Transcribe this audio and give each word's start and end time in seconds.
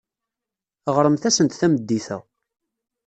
Ɣremt-asent 0.95 1.57
tameddit-a. 1.59 2.17